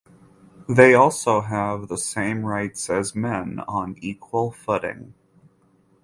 They 0.67 0.95
also 0.95 1.41
have 1.41 1.87
the 1.87 1.97
same 1.99 2.43
rights 2.43 2.89
as 2.89 3.13
men 3.13 3.59
on 3.67 3.93
equal 4.01 4.49
footing. 4.51 5.13